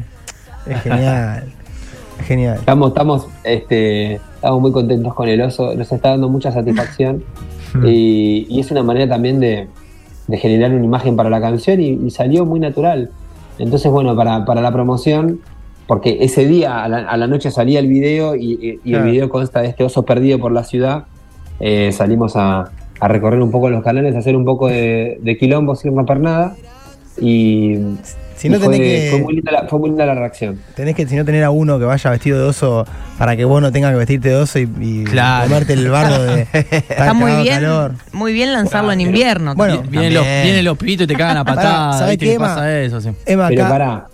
Es 0.67 0.81
genial. 0.81 1.43
Es 2.19 2.25
genial. 2.27 2.55
Estamos, 2.59 2.89
estamos, 2.89 3.27
este, 3.43 4.13
estamos 4.35 4.61
muy 4.61 4.71
contentos 4.71 5.13
con 5.15 5.27
el 5.27 5.41
oso, 5.41 5.73
nos 5.75 5.91
está 5.91 6.09
dando 6.11 6.29
mucha 6.29 6.51
satisfacción 6.51 7.23
y, 7.83 8.45
y 8.47 8.59
es 8.59 8.69
una 8.71 8.83
manera 8.83 9.09
también 9.09 9.39
de, 9.39 9.67
de 10.27 10.37
generar 10.37 10.71
una 10.71 10.85
imagen 10.85 11.15
para 11.15 11.29
la 11.31 11.41
canción 11.41 11.81
y, 11.81 11.89
y 12.05 12.11
salió 12.11 12.45
muy 12.45 12.59
natural. 12.59 13.09
Entonces, 13.57 13.91
bueno, 13.91 14.15
para, 14.15 14.45
para 14.45 14.61
la 14.61 14.71
promoción, 14.71 15.39
porque 15.87 16.17
ese 16.21 16.45
día 16.47 16.83
a 16.83 16.87
la, 16.89 16.97
a 16.99 17.17
la 17.17 17.27
noche 17.27 17.51
salía 17.51 17.79
el 17.79 17.87
video 17.87 18.35
y, 18.35 18.53
y- 18.53 18.79
y 18.83 18.89
Claro. 18.91 19.05
el 19.05 19.11
video 19.11 19.29
consta 19.29 19.61
de 19.61 19.67
este 19.69 19.83
oso 19.83 20.03
perdido 20.03 20.39
por 20.39 20.51
la 20.51 20.63
ciudad, 20.63 21.03
eh, 21.59 21.91
salimos 21.91 22.35
a, 22.35 22.71
a 22.99 23.07
recorrer 23.07 23.39
un 23.41 23.51
poco 23.51 23.69
los 23.69 23.83
canales, 23.83 24.15
a 24.15 24.19
hacer 24.19 24.35
un 24.35 24.45
poco 24.45 24.67
de, 24.67 25.19
de 25.21 25.37
quilombo 25.37 25.75
sin 25.75 25.95
romper 25.95 26.19
nada 26.19 26.55
y, 27.21 27.77
Si 28.35 28.49
no 28.49 28.57
y 28.57 28.59
fue, 28.59 28.73
tenés 28.73 28.79
que- 28.79 29.07
fue 29.11 29.19
muy 29.21 29.35
linda 29.35 29.51
la, 29.51 29.67
fue 29.67 29.79
muy 29.79 29.89
linda 29.89 30.05
la 30.05 30.15
reacción. 30.15 30.59
Tenés 30.75 30.95
que, 30.95 31.07
si 31.07 31.15
no 31.15 31.23
tener 31.23 31.43
a 31.45 31.51
uno 31.51 31.79
que 31.79 31.85
vaya 31.85 32.09
vestido 32.09 32.37
de 32.39 32.45
oso 32.45 32.85
para 33.17 33.37
que 33.37 33.45
vos 33.45 33.61
no 33.61 33.71
tengas 33.71 33.91
que 33.91 33.97
vestirte 33.97 34.29
de 34.29 34.35
oso 34.35 34.59
y, 34.59 34.69
y 34.81 35.03
Claro. 35.05 35.45
comerte 35.47 35.73
el 35.73 35.89
bardo 35.89 36.23
de. 36.25 36.41
Está 36.53 37.13
muy 37.13 37.31
bien, 37.43 37.55
calor. 37.61 37.93
muy 38.11 38.33
bien 38.33 38.51
lanzarlo 38.51 38.91
en 38.91 38.99
invierno. 39.01 39.55
Bueno. 39.55 39.81
Vienen 39.87 40.13
los, 40.13 40.23
vienen 40.25 40.65
los 40.65 40.77
pibitos 40.77 41.05
y 41.05 41.07
te 41.07 41.15
cagan 41.15 41.37
a 41.37 41.45
patadas. 41.45 41.99
¿sabés 41.99 42.11
¿viste 42.17 42.25
qué, 42.25 42.31
qué 42.31 42.35
Emma? 42.35 42.47
pasa 42.47 42.81
eso? 42.81 42.99
Sí. 42.99 43.09
Emma, 43.25 43.47
Pero 43.47 43.61
acá. 43.63 43.69
pará, 43.71 44.07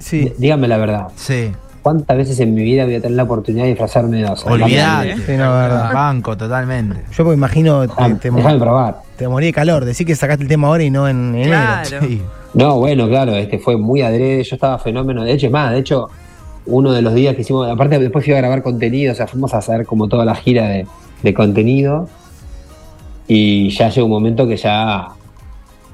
Sí. 0.00 0.32
Dígame 0.38 0.68
la 0.68 0.78
verdad. 0.78 1.08
Sí. 1.16 1.52
¿Cuántas 1.82 2.16
veces 2.16 2.40
en 2.40 2.54
mi 2.54 2.62
vida 2.64 2.84
voy 2.84 2.96
a 2.96 3.00
tener 3.00 3.16
la 3.16 3.22
oportunidad 3.22 3.64
de 3.64 3.70
disfrazarme 3.70 4.18
de 4.18 4.26
oso? 4.26 4.46
Olvidate. 4.48 5.16
Sí, 5.16 5.32
no, 5.32 5.52
verdad. 5.52 5.92
Banco, 5.92 6.36
totalmente. 6.36 7.04
Yo 7.12 7.24
me 7.24 7.34
imagino 7.34 7.88
te, 7.88 8.14
te, 8.16 8.30
Déjame 8.30 8.58
probar. 8.58 8.98
te 9.16 9.26
morí 9.28 9.46
de 9.46 9.52
calor. 9.52 9.84
Decir 9.84 10.06
que 10.06 10.14
sacaste 10.14 10.42
el 10.42 10.48
tema 10.48 10.68
ahora 10.68 10.82
y 10.82 10.90
no 10.90 11.08
en 11.08 11.34
enero. 11.34 11.48
Claro. 11.48 12.00
Sí. 12.02 12.22
No, 12.54 12.78
bueno, 12.78 13.08
claro, 13.08 13.34
este 13.36 13.58
fue 13.58 13.76
muy 13.76 14.02
adrede, 14.02 14.42
yo 14.42 14.56
estaba 14.56 14.78
fenómeno. 14.78 15.22
De 15.24 15.32
hecho, 15.32 15.46
es 15.46 15.52
más, 15.52 15.70
de 15.70 15.78
hecho, 15.78 16.08
uno 16.66 16.92
de 16.92 17.02
los 17.02 17.14
días 17.14 17.34
que 17.34 17.42
hicimos, 17.42 17.70
aparte 17.70 17.98
después 17.98 18.24
fui 18.24 18.34
a 18.34 18.38
grabar 18.38 18.62
contenido, 18.62 19.12
o 19.12 19.14
sea, 19.14 19.26
fuimos 19.26 19.54
a 19.54 19.58
hacer 19.58 19.86
como 19.86 20.08
toda 20.08 20.24
la 20.24 20.34
gira 20.34 20.68
de, 20.68 20.86
de 21.22 21.34
contenido 21.34 22.08
y 23.26 23.70
ya 23.70 23.90
llegó 23.90 24.06
un 24.06 24.12
momento 24.12 24.46
que 24.46 24.56
ya 24.56 25.08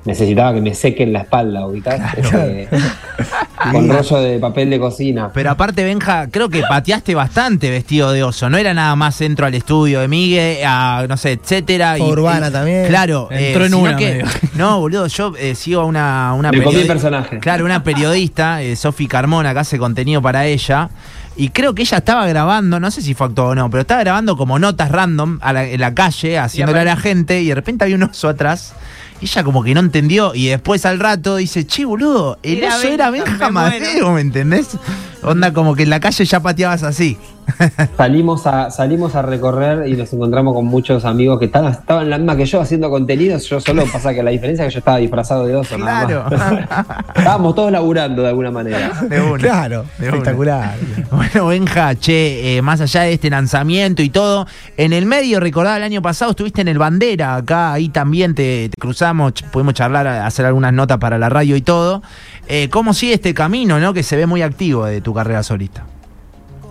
necesitaba 0.05 0.55
que 0.55 0.61
me 0.61 0.75
sequen 0.75 1.13
la 1.13 1.21
espalda, 1.21 1.67
ubicás, 1.67 2.01
con 3.73 3.89
rollo 3.89 4.19
de 4.21 4.39
papel 4.39 4.71
de 4.71 4.79
cocina. 4.79 5.31
Pero 5.33 5.51
aparte, 5.51 5.85
Benja, 5.85 6.29
creo 6.31 6.49
que 6.49 6.63
pateaste 6.63 7.15
bastante 7.15 7.71
vestido 7.71 8.13
de 8.13 8.23
oso. 8.23 8.51
No 8.51 8.59
era 8.59 8.75
nada 8.75 8.95
más 8.97 9.21
entro 9.21 9.47
al 9.47 9.55
estudio 9.55 10.01
de 10.01 10.09
Miguel, 10.09 10.59
a, 10.67 11.07
no 11.09 11.17
sé, 11.17 11.33
etcétera. 11.33 11.95
Fue 11.97 12.07
Urbana 12.09 12.51
también. 12.51 12.87
Claro. 12.89 13.29
Entró 13.31 13.65
en 13.65 13.71
sino 13.73 13.83
una 13.83 13.97
que-. 13.97 14.25
No, 14.55 14.81
boludo, 14.81 15.07
yo 15.07 15.33
eh, 15.39 15.55
sigo 15.55 15.81
a 15.81 15.85
una, 15.85 16.35
una 16.35 16.51
Me 16.53 16.63
comí 16.63 16.77
el 16.77 16.83
periodi- 16.85 16.87
personaje. 16.87 17.39
Claro, 17.39 17.65
una 17.65 17.83
periodista, 17.83 18.63
eh, 18.63 18.77
Sofi 18.77 19.07
Carmona, 19.07 19.53
que 19.53 19.61
hace 19.61 19.79
contenido 19.79 20.21
para 20.23 20.47
ella. 20.47 20.91
Y 21.37 21.49
creo 21.49 21.75
que 21.75 21.83
ella 21.83 21.99
estaba 21.99 22.27
grabando, 22.29 22.79
no 22.79 22.91
sé 22.93 23.03
si 23.03 23.15
fue 23.15 23.27
actuado 23.27 23.51
o 23.51 23.55
no, 23.57 23.69
pero 23.69 23.81
estaba 23.81 24.01
grabando 24.03 24.37
como 24.37 24.59
notas 24.61 24.91
random 24.93 25.39
a 25.43 25.53
la- 25.53 25.65
en 25.67 25.81
la 25.81 25.93
calle, 25.93 26.39
haciéndole 26.39 26.81
a 26.81 26.85
la 26.85 26.97
gente, 26.97 27.41
y 27.43 27.49
de 27.49 27.55
repente 27.57 27.83
había 27.85 27.97
un 27.97 28.05
oso 28.05 28.29
atrás. 28.29 28.75
Ella 29.21 29.45
como 29.45 29.63
que 29.63 29.75
no 29.75 29.81
entendió, 29.81 30.35
y 30.35 30.49
después 30.49 30.85
al 30.85 30.99
rato 30.99 31.37
dice, 31.37 31.67
che, 31.67 31.85
boludo, 31.85 32.39
el 32.43 32.59
Era 32.59 32.77
oso 32.77 32.89
era 32.89 33.11
Benja, 33.11 33.31
Benja 33.31 33.51
me 33.51 33.53
muero". 33.53 33.87
Madeo, 33.87 34.13
¿me 34.13 34.21
entendés? 34.21 34.77
Onda 35.23 35.53
como 35.53 35.75
que 35.75 35.85
en 35.85 35.91
la 35.91 36.01
calle 36.01 36.25
ya 36.25 36.41
pateabas 36.41 36.83
así. 36.83 37.17
Salimos 37.97 38.47
a, 38.47 38.71
salimos 38.71 39.15
a 39.15 39.23
recorrer 39.23 39.89
y 39.89 39.93
nos 39.97 40.13
encontramos 40.13 40.55
con 40.55 40.65
muchos 40.67 41.05
amigos 41.05 41.39
que 41.39 41.47
estaban, 41.47 41.73
estaban 41.73 42.09
la 42.11 42.19
misma 42.19 42.37
que 42.37 42.47
yo 42.47 42.61
haciendo 42.61 42.91
contenidos. 42.91 43.45
Yo 43.49 43.61
solo 43.61 43.85
pasa 43.93 44.15
que 44.15 44.23
la 44.23 44.31
diferencia 44.31 44.65
es 44.65 44.69
que 44.71 44.75
yo 44.75 44.79
estaba 44.81 44.97
disfrazado 44.99 45.47
de 45.47 45.57
oso. 45.57 45.77
nada 45.79 46.07
Claro. 46.07 46.25
más. 46.31 47.07
Estábamos 47.17 47.55
todos 47.55 47.71
laburando 47.73 48.23
de 48.23 48.29
alguna 48.29 48.51
manera. 48.51 48.91
De 49.09 49.21
una. 49.21 49.39
Claro, 49.39 49.85
De 49.99 50.09
una. 50.09 50.17
espectacular. 50.17 50.75
Bueno, 51.11 51.47
Benja, 51.49 51.95
che, 51.95 52.57
eh, 52.57 52.63
más 52.63 52.81
allá 52.81 53.03
de 53.03 53.13
este 53.15 53.31
lanzamiento 53.31 54.03
y 54.03 54.11
todo, 54.11 54.47
en 54.77 54.93
el 54.93 55.07
medio, 55.07 55.41
recordaba 55.41 55.77
el 55.77 55.83
año 55.83 56.03
pasado, 56.03 56.33
estuviste 56.33 56.61
en 56.61 56.69
el 56.69 56.79
Bandera, 56.79 57.37
acá, 57.37 57.73
ahí 57.73 57.89
también 57.89 58.35
te, 58.35 58.69
te 58.69 58.81
cruzamos, 58.81 59.35
ch- 59.35 59.45
pudimos 59.51 59.75
charlar, 59.75 60.07
hacer 60.07 60.47
algunas 60.47 60.73
notas 60.73 60.99
para 60.99 61.19
la 61.19 61.29
radio 61.29 61.57
y 61.57 61.63
todo. 61.63 62.03
Eh, 62.49 62.69
¿Cómo 62.71 62.93
sigue 62.95 63.15
este 63.15 63.33
camino, 63.35 63.79
no? 63.81 63.95
Que 63.95 64.03
se 64.03 64.17
ve 64.17 64.27
muy 64.27 64.43
activo 64.43 64.85
de 64.85 65.01
tu 65.01 65.15
carrera 65.15 65.43
solista. 65.43 65.85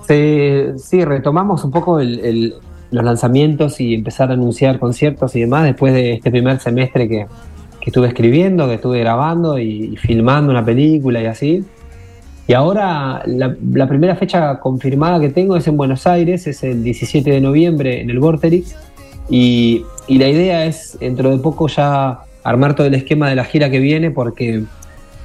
Sí, 0.07 1.05
retomamos 1.05 1.63
un 1.63 1.71
poco 1.71 1.99
el- 1.99 2.53
los 2.91 3.03
lanzamientos 3.03 3.81
y 3.81 3.95
empezar 3.95 4.29
a 4.29 4.33
anunciar 4.33 4.77
conciertos 4.77 5.35
y 5.35 5.41
demás 5.41 5.63
después 5.63 5.93
de 5.93 6.13
este 6.13 6.29
primer 6.29 6.59
semestre 6.59 7.07
que, 7.07 7.25
que 7.81 7.89
estuve 7.89 8.07
escribiendo, 8.07 8.67
que 8.67 8.75
estuve 8.75 8.99
grabando 8.99 9.57
y, 9.57 9.93
y 9.93 9.97
filmando 9.97 10.51
una 10.51 10.63
película 10.63 11.21
y 11.21 11.25
así. 11.25 11.65
Y 12.47 12.53
ahora 12.53 13.23
la, 13.25 13.87
primera 13.87 14.15
fecha 14.15 14.59
confirmada 14.59 15.19
que 15.19 15.29
tengo 15.29 15.55
es 15.55 15.67
en 15.67 15.77
Buenos 15.77 16.05
Aires, 16.05 16.45
es 16.45 16.61
el 16.63 16.83
17 16.83 17.31
de 17.31 17.41
noviembre 17.41 18.01
en 18.01 18.09
el 18.09 18.19
Vorterix. 18.19 18.75
Y 19.29 19.85
la 20.09 20.27
idea 20.27 20.65
es 20.65 20.97
dentro 20.99 21.31
de 21.31 21.37
poco 21.37 21.67
ya 21.67 22.19
armar 22.43 22.75
todo 22.75 22.87
el 22.87 22.93
esquema 22.93 23.29
de 23.29 23.35
la 23.35 23.45
gira 23.45 23.69
que 23.69 23.79
viene 23.79 24.11
porque 24.11 24.63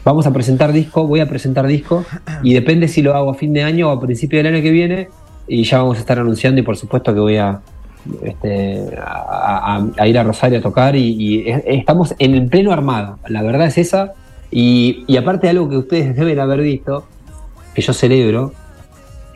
vamos 0.08 0.26
a 0.26 0.32
presentar 0.32 0.72
disco, 0.72 1.06
voy 1.06 1.20
a 1.20 1.28
presentar 1.28 1.66
disco 1.66 2.04
y 2.42 2.54
depende 2.54 2.88
si 2.88 3.02
lo 3.02 3.14
hago 3.14 3.30
a 3.30 3.34
fin 3.34 3.52
de 3.52 3.62
año 3.62 3.88
o 3.88 3.92
a 3.92 4.00
principio 4.00 4.38
del 4.38 4.54
año 4.54 4.62
que 4.62 4.70
viene 4.70 5.08
y 5.46 5.64
ya 5.64 5.78
vamos 5.78 5.98
a 5.98 6.00
estar 6.00 6.18
anunciando 6.18 6.60
y 6.60 6.64
por 6.64 6.76
supuesto 6.76 7.12
que 7.12 7.20
voy 7.20 7.36
a, 7.36 7.60
este, 8.22 8.88
a, 8.98 9.76
a- 9.76 9.86
a 9.98 10.06
ir 10.08 10.18
a 10.18 10.22
Rosario 10.22 10.58
a 10.58 10.62
tocar 10.62 10.96
y, 10.96 11.14
y 11.18 11.48
es- 11.48 11.62
estamos 11.66 12.14
en 12.18 12.34
el 12.34 12.46
pleno 12.48 12.72
armado, 12.72 13.18
la 13.28 13.42
verdad 13.42 13.66
es 13.66 13.76
esa 13.78 14.12
y, 14.50 15.04
y 15.06 15.16
aparte 15.18 15.48
algo 15.48 15.68
que 15.68 15.76
ustedes 15.76 16.16
deben 16.20 16.38
haber 16.40 16.62
visto, 16.62 17.04
que 17.74 17.82
yo 17.82 17.92
celebro, 17.92 18.52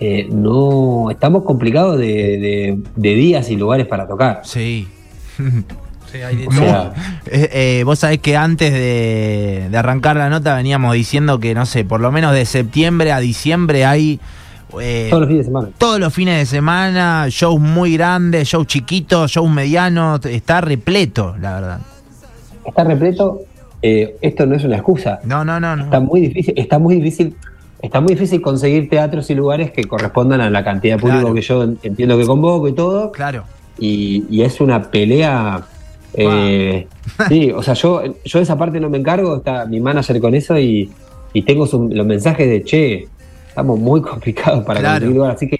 eh, 0.00 0.26
no 0.32 1.10
estamos 1.10 1.42
complicados 1.44 1.98
de, 1.98 2.06
de- 2.06 2.78
de 2.96 3.14
días 3.14 3.50
y 3.50 3.56
lugares 3.56 3.86
para 3.86 4.06
tocar. 4.08 4.40
Sí. 4.44 4.88
Sí, 6.12 6.20
hay 6.22 6.36
de 6.36 6.44
Eh, 6.44 7.48
eh, 7.80 7.82
vos 7.84 7.98
sabés 7.98 8.18
que 8.18 8.36
antes 8.36 8.72
de, 8.72 9.68
de 9.70 9.76
arrancar 9.78 10.16
la 10.16 10.28
nota 10.28 10.54
veníamos 10.54 10.94
diciendo 10.94 11.40
que, 11.40 11.54
no 11.54 11.64
sé, 11.66 11.84
por 11.84 12.00
lo 12.00 12.12
menos 12.12 12.32
de 12.34 12.44
septiembre 12.44 13.12
a 13.12 13.18
diciembre 13.20 13.84
hay 13.86 14.20
eh, 14.80 15.08
todos 15.10 15.20
los 15.22 15.28
fines 15.28 15.38
de 15.38 15.44
semana. 15.44 15.68
todos 15.78 16.00
los 16.00 16.14
fines 16.14 16.38
de 16.38 16.46
semana 16.46 17.26
shows 17.28 17.60
muy 17.60 17.94
grandes, 17.94 18.48
shows 18.48 18.66
chiquitos, 18.66 19.30
shows 19.30 19.50
medianos, 19.50 20.24
está 20.26 20.60
repleto, 20.60 21.34
la 21.40 21.54
verdad. 21.54 21.80
Está 22.64 22.84
repleto, 22.84 23.40
eh, 23.82 24.16
esto 24.20 24.46
no 24.46 24.54
es 24.54 24.64
una 24.64 24.76
excusa. 24.76 25.18
No, 25.24 25.44
no, 25.44 25.58
no, 25.60 25.76
no. 25.76 25.84
Está 25.84 26.00
muy 26.00 26.20
difícil, 26.20 26.54
está 26.56 26.78
muy 26.78 26.96
difícil, 26.96 27.34
está 27.82 28.00
muy 28.00 28.14
difícil 28.14 28.40
conseguir 28.40 28.88
teatros 28.88 29.28
y 29.30 29.34
lugares 29.34 29.72
que 29.72 29.84
correspondan 29.84 30.40
a 30.40 30.48
la 30.48 30.62
cantidad 30.64 30.94
de 30.96 31.00
público 31.00 31.20
Claro. 31.20 31.34
que 31.34 31.42
yo 31.42 31.62
entiendo 31.82 32.16
que 32.18 32.26
convoco 32.26 32.68
y 32.68 32.72
todo. 32.74 33.12
Claro. 33.12 33.44
Y, 33.78 34.24
y 34.30 34.42
es 34.42 34.60
una 34.60 34.82
pelea. 34.90 35.62
Eh, 36.14 36.86
sí, 37.28 37.50
o 37.50 37.62
sea, 37.62 37.74
yo, 37.74 38.02
yo 38.24 38.38
esa 38.40 38.56
parte 38.58 38.80
no 38.80 38.90
me 38.90 38.98
encargo, 38.98 39.36
está 39.36 39.64
mi 39.66 39.80
manager 39.80 40.20
con 40.20 40.34
eso 40.34 40.58
y, 40.58 40.90
y 41.32 41.42
tengo 41.42 41.66
su- 41.66 41.88
los 41.90 42.06
mensajes 42.06 42.48
de 42.48 42.62
che, 42.64 43.08
estamos 43.48 43.78
muy 43.78 44.00
complicados 44.02 44.64
para 44.64 44.80
Claro. 44.80 44.94
conseguir 44.94 45.16
lugar. 45.16 45.30
Así 45.32 45.48
que 45.48 45.58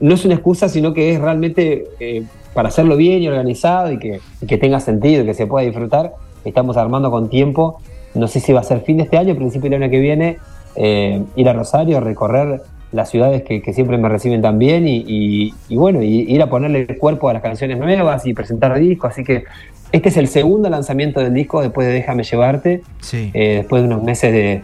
no 0.00 0.14
es 0.14 0.24
una 0.24 0.34
excusa, 0.34 0.68
sino 0.68 0.92
que 0.94 1.12
es 1.12 1.20
realmente 1.20 1.86
eh, 2.00 2.22
para 2.54 2.68
hacerlo 2.68 2.96
bien 2.96 3.22
y 3.22 3.28
organizado 3.28 3.92
y 3.92 3.98
que, 3.98 4.20
y 4.40 4.46
que 4.46 4.58
tenga 4.58 4.80
sentido 4.80 5.22
y 5.22 5.26
que 5.26 5.34
se 5.34 5.46
pueda 5.46 5.64
disfrutar. 5.66 6.12
Estamos 6.44 6.76
armando 6.76 7.10
con 7.10 7.28
tiempo. 7.28 7.80
No 8.14 8.28
sé 8.28 8.40
si 8.40 8.52
va 8.52 8.60
a 8.60 8.64
ser 8.64 8.80
fin 8.80 8.96
de 8.96 9.02
este 9.04 9.18
año, 9.18 9.34
principio 9.36 9.68
del 9.68 9.82
año 9.82 9.90
que 9.90 10.00
viene, 10.00 10.38
eh, 10.74 11.22
ir 11.36 11.48
a 11.48 11.52
Rosario, 11.52 12.00
recorrer 12.00 12.62
las 12.96 13.10
ciudades 13.10 13.42
que, 13.44 13.62
que 13.62 13.72
siempre 13.72 13.98
me 13.98 14.08
reciben 14.08 14.42
tan 14.42 14.58
bien 14.58 14.88
y, 14.88 15.04
y- 15.06 15.54
y 15.68 15.76
bueno, 15.76 16.02
y 16.02 16.22
ir 16.32 16.42
a 16.42 16.48
ponerle 16.48 16.86
el 16.88 16.98
cuerpo 16.98 17.28
a 17.28 17.32
las 17.34 17.42
canciones 17.42 17.78
nuevas 17.78 18.26
y 18.26 18.34
presentar 18.34 18.76
discos. 18.78 19.12
Así 19.12 19.22
que 19.22 19.44
este 19.92 20.08
es 20.08 20.16
el 20.16 20.26
segundo 20.28 20.68
lanzamiento 20.68 21.20
del 21.20 21.32
disco 21.34 21.60
después 21.62 21.86
de 21.86 21.92
Déjame 21.94 22.24
Llevarte 22.24 22.82
Sí. 23.00 23.30
eh, 23.34 23.56
después 23.58 23.82
de 23.82 23.88
unos 23.88 24.02
meses 24.02 24.32
de, 24.32 24.62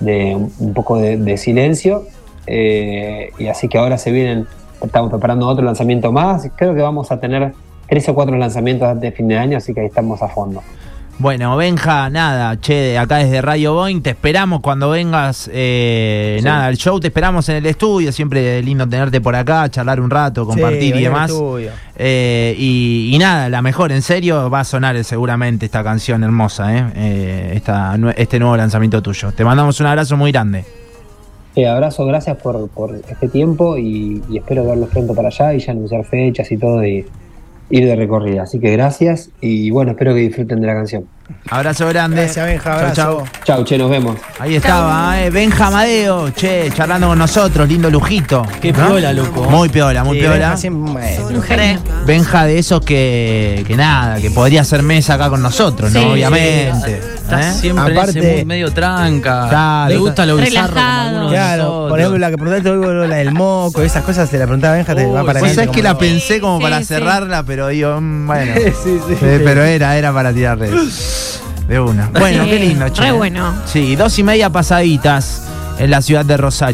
de 0.00 0.36
un 0.58 0.72
poco 0.72 0.96
de, 0.98 1.16
de 1.18 1.36
silencio. 1.36 2.04
eh, 2.46 3.30
y 3.38 3.46
así 3.48 3.68
que 3.68 3.78
ahora 3.78 3.98
se 3.98 4.10
vienen, 4.12 4.46
estamos 4.82 5.10
preparando 5.10 5.46
otro 5.48 5.64
lanzamiento 5.64 6.12
más. 6.12 6.50
Creo 6.56 6.74
que 6.74 6.80
vamos 6.82 7.10
a 7.10 7.18
tener 7.20 7.52
tres 7.88 8.08
o 8.08 8.14
cuatro 8.14 8.36
lanzamientos 8.36 8.88
antes 8.88 9.10
de 9.10 9.16
fin 9.16 9.28
de 9.28 9.36
año, 9.38 9.56
así 9.58 9.72
que 9.74 9.80
ahí 9.80 9.86
estamos 9.86 10.22
a 10.22 10.28
fondo. 10.28 10.62
Bueno, 11.16 11.56
Benja, 11.56 12.10
nada, 12.10 12.60
che, 12.60 12.74
de 12.74 12.98
acá 12.98 13.18
desde 13.18 13.40
Radio 13.40 13.72
Boeing, 13.72 14.02
te 14.02 14.10
esperamos 14.10 14.60
cuando 14.60 14.90
vengas, 14.90 15.48
eh, 15.52 16.36
Sí. 16.40 16.44
nada, 16.44 16.68
el 16.68 16.76
show 16.76 16.98
te 16.98 17.06
esperamos 17.06 17.48
en 17.48 17.56
el 17.56 17.66
estudio, 17.66 18.10
siempre 18.10 18.60
lindo 18.62 18.86
tenerte 18.86 19.20
por 19.20 19.36
acá, 19.36 19.70
charlar 19.70 20.00
un 20.00 20.10
rato, 20.10 20.44
compartir 20.44 20.80
Sí, 20.80 20.88
y 20.88 20.92
al 21.06 21.12
demás. 21.12 21.30
estudio. 21.30 21.70
Eh, 21.96 22.56
y, 22.58 23.10
y 23.14 23.18
nada, 23.18 23.48
la 23.48 23.62
mejor, 23.62 23.92
en 23.92 24.02
serio, 24.02 24.50
va 24.50 24.60
a 24.60 24.64
sonar 24.64 25.02
seguramente 25.04 25.66
esta 25.66 25.84
canción 25.84 26.24
hermosa, 26.24 26.76
¿eh? 26.76 26.84
Eh, 26.96 27.52
esta, 27.54 27.96
este 28.16 28.40
nuevo 28.40 28.56
lanzamiento 28.56 29.00
tuyo. 29.00 29.30
Te 29.30 29.44
mandamos 29.44 29.78
un 29.80 29.86
abrazo 29.86 30.16
muy 30.16 30.32
grande. 30.32 30.64
Eh, 31.54 31.68
abrazo, 31.68 32.04
gracias 32.06 32.36
por, 32.38 32.68
por 32.70 32.92
este 33.08 33.28
tiempo 33.28 33.78
y, 33.78 34.20
y 34.28 34.38
espero 34.38 34.66
verlos 34.66 34.88
pronto 34.90 35.14
para 35.14 35.28
allá 35.28 35.54
y 35.54 35.60
ya 35.60 35.70
anunciar 35.70 36.04
fechas 36.04 36.50
y 36.50 36.56
todo 36.58 36.84
y 36.84 37.06
ir 37.70 37.86
de 37.86 37.96
recorrida. 37.96 38.42
Así 38.42 38.58
que 38.60 38.70
gracias 38.72 39.30
y 39.40 39.70
bueno, 39.70 39.92
espero 39.92 40.14
que 40.14 40.20
disfruten 40.20 40.60
de 40.60 40.66
la 40.66 40.74
canción. 40.74 41.04
Abrazo 41.50 41.88
grande. 41.88 42.16
Gracias, 42.22 42.44
Benja, 42.44 42.64
Chau, 42.64 42.72
abrazo. 42.78 42.94
chau. 42.94 43.24
Chau, 43.44 43.64
che, 43.64 43.78
nos 43.78 43.88
vemos. 43.90 44.16
Ahí 44.38 44.56
estaba, 44.56 45.22
eh, 45.22 45.30
Benja 45.30 45.68
Amadeo, 45.68 46.30
che, 46.32 46.70
charlando 46.74 47.08
con 47.08 47.18
nosotros, 47.18 47.66
lindo 47.66 47.88
lujito. 47.88 48.42
Qué 48.60 48.74
piola, 48.74 49.12
loco. 49.14 49.44
Muy 49.44 49.70
piola, 49.70 50.04
muy 50.04 50.16
Sí, 50.18 50.20
piola. 50.22 50.34
Benja 50.38 50.56
siempre. 50.58 51.78
Benja 52.06 52.44
de 52.44 52.58
esos 52.58 52.80
que, 52.84 53.64
que 53.66 53.76
nada, 53.76 54.20
que 54.20 54.30
podría 54.30 54.60
hacer 54.60 54.82
mesa 54.82 55.14
acá 55.14 55.30
con 55.30 55.40
nosotros, 55.42 55.90
Sí. 55.92 55.98
¿no? 55.98 56.12
Obviamente. 56.12 57.00
Está 57.40 57.50
¿eh? 57.50 57.54
siempre 57.60 57.84
en 57.92 57.98
Aparte- 57.98 58.18
ese 58.18 58.36
mood 58.38 58.46
medio 58.46 58.72
tranca. 58.72 59.46
Claro. 59.48 59.88
Le 59.90 59.96
gusta 59.98 60.26
lo 60.26 60.36
bizarro 60.36 60.74
como 60.74 61.28
Claro, 61.30 61.86
por 61.88 61.98
ejemplo, 62.00 62.18
la 62.18 62.30
que 62.30 62.36
preguntaste 62.36 62.70
hoy, 62.70 63.08
la 63.08 63.16
del 63.16 63.32
moco, 63.32 63.82
esas 63.82 64.02
cosas, 64.04 64.28
se 64.28 64.38
la 64.38 64.44
preguntaba 64.44 64.74
a 64.74 64.76
Benja, 64.76 64.94
te 64.94 65.06
va 65.06 65.24
para 65.24 65.40
Vos 65.40 65.52
sabés 65.52 65.70
que 65.70 65.82
la 65.82 65.96
pensé 65.98 66.40
como 66.40 66.58
Sí, 66.58 66.62
para 66.62 66.78
sí. 66.80 66.84
cerrarla, 66.86 67.42
pero 67.42 67.68
digo, 67.68 67.98
mm, 68.00 68.26
bueno. 68.26 68.54
Sí, 68.64 68.70
sí, 68.84 69.14
Eh, 69.22 69.36
sí. 69.38 69.42
pero 69.44 69.62
era, 69.64 69.96
era 69.96 70.12
para 70.12 70.32
tirar 70.32 70.58
redes. 70.58 71.40
De 71.68 71.80
una. 71.80 72.10
Bueno, 72.18 72.44
Sí, 72.44 72.50
qué 72.50 72.58
lindo, 72.58 72.88
che. 72.90 73.02
re 73.02 73.12
bueno. 73.12 73.54
Sí, 73.64 73.96
dos 73.96 74.18
y 74.18 74.22
media 74.22 74.50
pasaditas 74.50 75.42
en 75.78 75.90
la 75.90 76.02
ciudad 76.02 76.24
de 76.24 76.36
Rosario. 76.36 76.72